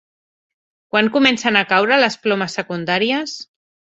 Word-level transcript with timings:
Quan 0.95 1.09
comencen 1.17 1.59
a 1.59 1.63
caure 1.71 1.99
les 2.05 2.17
plomes 2.23 2.57
secundàries? 2.61 3.37